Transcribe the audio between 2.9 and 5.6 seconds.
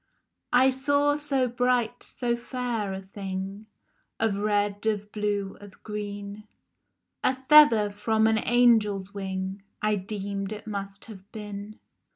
a thing, Of red, of blue,